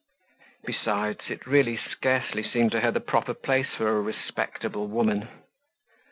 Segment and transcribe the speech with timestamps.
[0.65, 5.27] Besides, it really scarcely seemed to her the proper place for a respectable woman.